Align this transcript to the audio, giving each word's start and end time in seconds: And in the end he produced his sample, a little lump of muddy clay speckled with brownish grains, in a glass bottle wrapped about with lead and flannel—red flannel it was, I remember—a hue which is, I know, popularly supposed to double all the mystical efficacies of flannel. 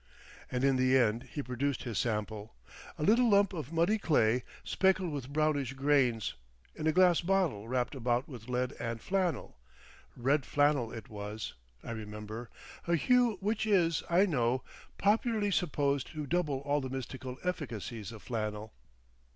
And 0.51 0.63
in 0.63 0.77
the 0.77 0.97
end 0.97 1.25
he 1.33 1.43
produced 1.43 1.83
his 1.83 1.99
sample, 1.99 2.55
a 2.97 3.03
little 3.03 3.29
lump 3.29 3.53
of 3.53 3.71
muddy 3.71 3.99
clay 3.99 4.43
speckled 4.63 5.11
with 5.11 5.29
brownish 5.31 5.73
grains, 5.73 6.33
in 6.73 6.87
a 6.87 6.91
glass 6.91 7.21
bottle 7.21 7.67
wrapped 7.67 7.93
about 7.93 8.27
with 8.27 8.49
lead 8.49 8.71
and 8.79 8.99
flannel—red 8.99 10.43
flannel 10.43 10.91
it 10.91 11.07
was, 11.07 11.53
I 11.83 11.91
remember—a 11.91 12.95
hue 12.95 13.37
which 13.41 13.67
is, 13.67 14.01
I 14.09 14.25
know, 14.25 14.63
popularly 14.97 15.51
supposed 15.51 16.07
to 16.13 16.25
double 16.25 16.61
all 16.61 16.81
the 16.81 16.89
mystical 16.89 17.37
efficacies 17.43 18.11
of 18.11 18.23
flannel. 18.23 18.73